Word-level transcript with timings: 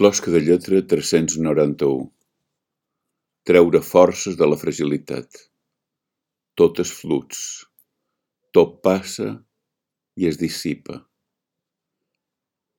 Closca 0.00 0.30
de 0.32 0.40
lletra 0.40 0.78
tres-cents 0.80 1.34
noranta-u. 1.44 2.06
Treure 3.44 3.82
forces 3.84 4.38
de 4.40 4.46
la 4.48 4.56
fragilitat. 4.56 5.42
Tot 6.56 6.78
és 6.80 6.92
fluts. 7.00 7.42
Tot 8.56 8.78
passa 8.80 9.26
i 10.16 10.24
es 10.30 10.38
dissipa. 10.40 11.02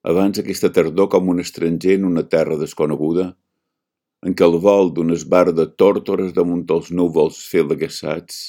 Abans 0.02 0.42
aquesta 0.42 0.72
tardor 0.74 1.12
com 1.14 1.30
un 1.30 1.44
estranger 1.46 2.00
en 2.00 2.08
una 2.10 2.26
terra 2.26 2.58
desconeguda, 2.58 3.28
en 4.26 4.34
què 4.34 4.48
el 4.50 4.58
vol 4.66 4.90
d'un 4.90 5.14
esbar 5.14 5.52
de 5.54 5.68
tòrtores 5.84 6.34
damunt 6.34 6.66
els 6.74 6.90
núvols 6.90 7.44
filagueçats, 7.52 8.42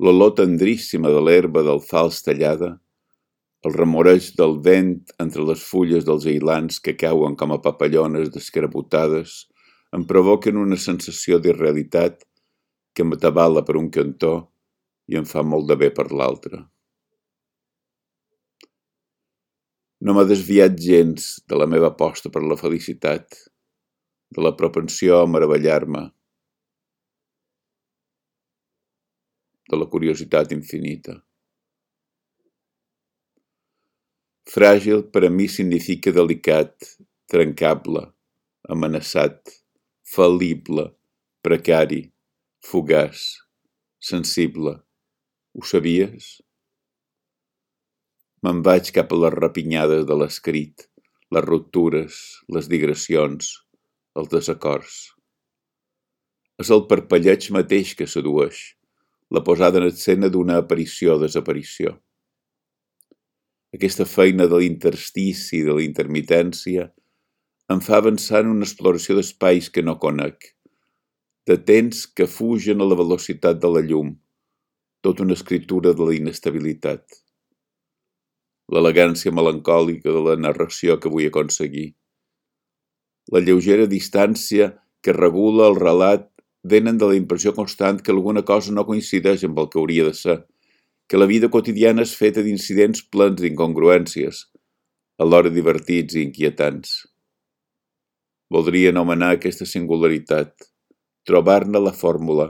l'olor 0.00 0.32
tendríssima 0.40 1.12
de 1.12 1.20
l'herba 1.28 1.60
del 1.68 1.84
fals 1.92 2.24
tallada, 2.24 2.78
el 3.68 3.74
remoreig 3.78 4.32
del 4.38 4.56
vent 4.66 4.94
entre 5.22 5.44
les 5.46 5.62
fulles 5.62 6.06
dels 6.08 6.26
ailans 6.26 6.80
que 6.82 6.96
cauen 6.98 7.36
com 7.38 7.54
a 7.54 7.60
papallones 7.62 8.32
descarabotades 8.34 9.36
em 9.98 10.06
provoquen 10.08 10.58
una 10.58 10.78
sensació 10.84 11.38
d'irrealitat 11.38 12.24
que 12.96 13.06
m'atabala 13.06 13.62
per 13.68 13.78
un 13.78 13.88
cantó 13.94 14.34
i 15.12 15.18
em 15.20 15.28
fa 15.28 15.46
molt 15.46 15.68
de 15.70 15.78
bé 15.84 15.90
per 15.94 16.08
l'altre. 16.10 16.64
No 20.02 20.16
m'ha 20.16 20.26
desviat 20.26 20.78
gens 20.82 21.28
de 21.46 21.58
la 21.62 21.68
meva 21.70 21.92
aposta 21.94 22.32
per 22.34 22.42
la 22.42 22.58
felicitat, 22.58 23.28
de 24.34 24.42
la 24.42 24.56
propensió 24.58 25.20
a 25.22 25.28
meravellar-me, 25.30 26.08
de 29.70 29.78
la 29.78 29.86
curiositat 29.92 30.50
infinita. 30.56 31.20
Fràgil 34.52 35.06
per 35.08 35.22
a 35.24 35.30
mi 35.32 35.46
significa 35.48 36.12
delicat, 36.12 36.74
trencable, 37.32 38.02
amenaçat, 38.74 39.48
fal·lible, 40.12 40.90
precari, 41.40 42.02
fugaç, 42.68 43.22
sensible. 44.10 44.74
Ho 45.56 45.64
sabies? 45.70 46.28
Me'n 48.44 48.60
vaig 48.68 48.92
cap 48.92 49.16
a 49.16 49.22
les 49.22 49.34
rapinyades 49.38 50.04
de 50.12 50.20
l'escrit, 50.20 50.84
les 51.32 51.48
ruptures, 51.48 52.20
les 52.52 52.68
digressions, 52.68 53.54
els 54.20 54.28
desacords. 54.36 55.00
És 56.60 56.68
el 56.76 56.84
parpelleig 56.92 57.48
mateix 57.56 57.96
que 57.96 58.04
sedueix, 58.04 58.60
la 59.32 59.40
posada 59.48 59.80
en 59.80 59.88
escena 59.88 60.28
d'una 60.28 60.60
aparició-desaparició. 60.60 61.96
Aquesta 63.72 64.04
feina 64.04 64.44
de 64.52 64.58
l'interstici 64.60 65.62
i 65.62 65.64
de 65.64 65.74
la 65.78 65.84
intermitència 65.84 66.90
em 67.72 67.80
fa 67.80 68.00
avançar 68.02 68.42
en 68.44 68.50
una 68.50 68.66
exploració 68.66 69.16
d'espais 69.16 69.70
que 69.72 69.84
no 69.86 69.94
conec, 70.02 70.50
de 71.48 71.56
temps 71.70 72.02
que 72.06 72.28
fugen 72.28 72.84
a 72.84 72.88
la 72.90 72.98
velocitat 73.00 73.62
de 73.62 73.70
la 73.72 73.80
llum, 73.86 74.12
tot 75.00 75.24
una 75.24 75.32
escriptura 75.38 75.94
de 75.96 76.04
la 76.10 76.18
inestabilitat. 76.18 77.16
L'elegància 78.76 79.32
melancòlica 79.32 80.12
de 80.12 80.22
la 80.28 80.36
narració 80.36 80.98
que 81.00 81.10
vull 81.14 81.30
aconseguir. 81.32 81.88
La 83.32 83.40
lleugera 83.40 83.88
distància 83.88 84.68
que 85.00 85.16
regula 85.16 85.72
el 85.72 85.80
relat 85.80 86.28
venen 86.62 87.00
de 87.00 87.08
la 87.08 87.16
impressió 87.16 87.56
constant 87.56 88.04
que 88.04 88.12
alguna 88.12 88.44
cosa 88.44 88.76
no 88.76 88.84
coincideix 88.84 89.48
amb 89.48 89.64
el 89.64 89.72
que 89.72 89.80
hauria 89.80 90.10
de 90.10 90.14
ser, 90.14 90.42
que 91.12 91.18
la 91.20 91.26
vida 91.28 91.50
quotidiana 91.52 92.06
és 92.06 92.14
feta 92.16 92.40
d'incidents 92.40 93.02
plens 93.12 93.36
d'incongruències, 93.36 94.38
alhora 95.20 95.50
divertits 95.52 96.16
i 96.16 96.22
inquietants. 96.24 96.92
Voldria 98.56 98.94
anomenar 98.94 99.34
aquesta 99.34 99.66
singularitat, 99.68 100.54
trobar-ne 101.28 101.82
la 101.84 101.92
fórmula, 101.92 102.46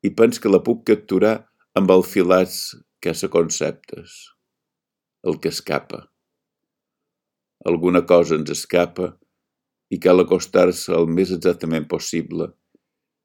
i 0.00 0.08
pens 0.16 0.40
que 0.40 0.48
la 0.48 0.62
puc 0.64 0.80
capturar 0.88 1.34
amb 1.76 1.92
el 1.92 2.06
filats 2.08 2.56
que 3.04 3.12
se 3.12 3.28
conceptes, 3.28 4.16
el 5.20 5.36
que 5.36 5.52
escapa. 5.52 6.06
Alguna 7.68 8.06
cosa 8.08 8.40
ens 8.40 8.54
escapa 8.56 9.10
i 9.92 10.00
cal 10.00 10.24
acostar-se 10.24 10.96
el 10.96 11.04
més 11.20 11.36
exactament 11.36 11.84
possible, 11.92 12.48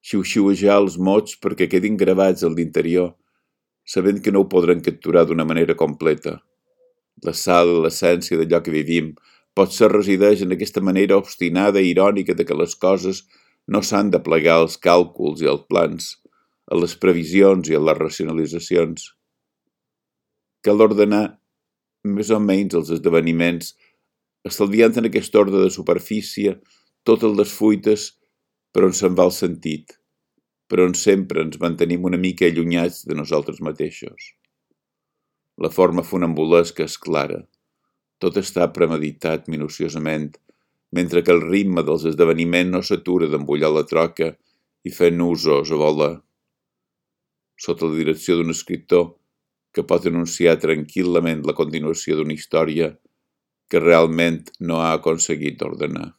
xiu-xiuejar 0.03 0.81
els 0.83 0.99
mots 0.99 1.39
perquè 1.39 1.71
quedin 1.71 1.95
gravats 2.03 2.43
a 2.43 2.51
l'interior 2.51 3.13
sabent 3.93 4.21
que 4.23 4.31
no 4.33 4.43
ho 4.43 4.49
podran 4.53 4.83
capturar 4.85 5.25
d'una 5.25 5.47
manera 5.49 5.75
completa. 5.81 6.37
La 7.25 7.33
sal, 7.33 7.71
l'essència 7.83 8.37
d'allò 8.37 8.61
que 8.63 8.73
vivim, 8.75 9.13
pot 9.57 9.73
ser 9.75 9.89
resideix 9.91 10.43
en 10.45 10.53
aquesta 10.55 10.83
manera 10.85 11.17
obstinada 11.17 11.81
i 11.81 11.91
irònica 11.93 12.35
de 12.37 12.45
que 12.47 12.57
les 12.61 12.75
coses 12.85 13.23
no 13.67 13.81
s'han 13.85 14.11
de 14.13 14.21
plegar 14.25 14.59
als 14.59 14.77
càlculs 14.85 15.41
i 15.43 15.49
als 15.49 15.65
plans, 15.71 16.13
a 16.71 16.77
les 16.77 16.95
previsions 17.03 17.69
i 17.69 17.75
a 17.75 17.81
les 17.81 17.97
racionalitzacions. 17.97 19.09
Cal 20.65 20.85
ordenar 20.85 21.23
més 22.17 22.29
o 22.31 22.39
menys 22.39 22.77
els 22.79 22.91
esdeveniments, 22.95 23.73
estalviant 24.47 25.01
en 25.01 25.09
aquest 25.09 25.35
ordre 25.35 25.63
de 25.63 25.71
superfície 25.73 26.55
totes 27.09 27.35
les 27.41 27.51
fuites 27.51 28.11
per 28.73 28.85
on 28.87 28.93
se'n 28.95 29.17
va 29.17 29.25
el 29.27 29.35
sentit, 29.35 29.97
però 30.69 30.85
on 30.85 30.93
sempre 30.93 31.41
ens 31.45 31.57
mantenim 31.61 32.05
una 32.05 32.19
mica 32.21 32.45
allunyats 32.45 33.01
de 33.09 33.17
nosaltres 33.17 33.59
mateixos. 33.65 34.33
La 35.57 35.71
forma 35.73 36.05
funambulesca 36.05 36.85
és 36.85 36.97
clara. 37.01 37.41
Tot 38.21 38.37
està 38.37 38.67
premeditat 38.75 39.49
minuciosament, 39.49 40.29
mentre 40.95 41.23
que 41.25 41.33
el 41.33 41.41
ritme 41.41 41.83
dels 41.87 42.05
esdeveniments 42.11 42.71
no 42.75 42.83
s'atura 42.85 43.27
d'embullar 43.31 43.73
la 43.73 43.85
troca 43.89 44.29
i 44.85 44.93
fer 44.93 45.11
nusos 45.11 45.73
a 45.73 45.79
volar. 45.81 46.13
Sota 47.59 47.89
la 47.89 47.97
direcció 47.97 48.37
d'un 48.37 48.53
escriptor 48.53 49.09
que 49.75 49.83
pot 49.89 50.05
anunciar 50.07 50.55
tranquil·lament 50.61 51.43
la 51.45 51.57
continuació 51.57 52.17
d'una 52.17 52.37
història 52.37 52.93
que 53.69 53.81
realment 53.81 54.47
no 54.59 54.79
ha 54.81 54.93
aconseguit 54.93 55.61
ordenar. 55.65 56.13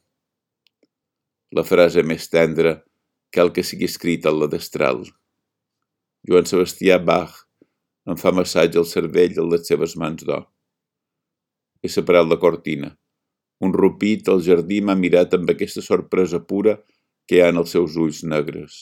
La 1.57 1.65
frase 1.67 2.05
més 2.07 2.29
tendra 2.31 2.77
cal 3.35 3.53
que 3.55 3.65
sigui 3.67 3.89
escrit 3.91 4.27
a 4.27 4.33
la 4.35 4.49
destral. 4.51 5.05
Joan 6.29 6.49
Sebastià 6.51 6.99
Bach 7.01 7.37
em 8.11 8.19
fa 8.21 8.33
massatge 8.35 8.81
al 8.81 8.89
cervell 8.89 9.39
amb 9.41 9.55
les 9.55 9.67
seves 9.71 9.97
mans 10.03 10.25
d'or. 10.27 10.47
He 11.83 11.89
separat 11.89 12.29
la 12.29 12.41
cortina. 12.41 12.95
Un 13.65 13.75
rupit 13.77 14.29
al 14.33 14.41
jardí 14.45 14.81
m'ha 14.85 14.97
mirat 14.97 15.37
amb 15.37 15.53
aquesta 15.53 15.85
sorpresa 15.85 16.41
pura 16.53 16.79
que 17.29 17.39
hi 17.39 17.43
ha 17.45 17.51
en 17.53 17.61
els 17.61 17.73
seus 17.77 17.97
ulls 18.01 18.23
negres. 18.25 18.79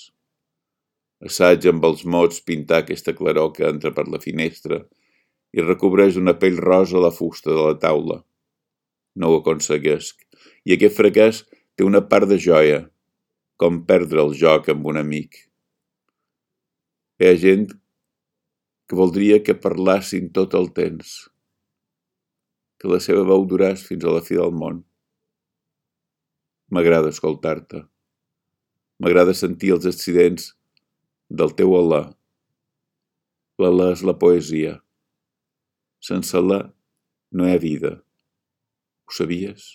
Assaig 1.29 1.67
amb 1.67 1.85
els 1.89 2.05
mots 2.07 2.41
pintar 2.47 2.83
aquesta 2.85 3.15
claror 3.21 3.51
que 3.55 3.67
entra 3.67 3.91
per 3.95 4.07
la 4.07 4.21
finestra 4.23 4.85
i 5.55 5.65
recobreix 5.65 6.19
una 6.21 6.37
pell 6.39 6.61
rosa 6.63 6.99
a 6.99 7.03
la 7.07 7.15
fusta 7.15 7.51
de 7.51 7.59
la 7.59 7.79
taula. 7.83 8.21
No 9.19 9.33
ho 9.33 9.41
aconseguesc, 9.41 10.21
i 10.65 10.77
aquest 10.77 10.95
fracàs 10.99 11.43
té 11.75 11.87
una 11.87 12.05
part 12.13 12.29
de 12.31 12.39
joia, 12.39 12.85
com 13.59 13.81
perdre 13.91 14.23
el 14.23 14.35
joc 14.39 14.69
amb 14.71 14.87
un 14.87 15.01
amic. 15.01 15.37
Hi 17.19 17.27
ha 17.27 17.39
gent 17.43 17.67
que 18.89 18.99
voldria 18.99 19.41
que 19.43 19.57
parlassin 19.59 20.31
tot 20.37 20.55
el 20.55 20.71
temps, 20.77 21.17
que 22.79 22.91
la 22.93 23.01
seva 23.03 23.25
veu 23.27 23.43
duràs 23.51 23.83
fins 23.89 24.07
a 24.07 24.15
la 24.15 24.23
fi 24.23 24.39
del 24.39 24.55
món. 24.55 24.85
M'agrada 26.71 27.11
escoltar-te. 27.11 27.83
M'agrada 29.03 29.35
sentir 29.35 29.75
els 29.75 29.89
accidents 29.91 30.53
del 31.29 31.55
teu 31.59 31.75
alà. 31.81 32.03
L'alà 33.59 33.91
és 33.97 34.07
la 34.07 34.15
poesia. 34.23 34.79
Sense 35.99 36.39
alà 36.39 36.63
no 37.35 37.49
hi 37.49 37.57
ha 37.57 37.63
vida. 37.67 37.97
Ho 39.09 39.19
sabies? 39.19 39.73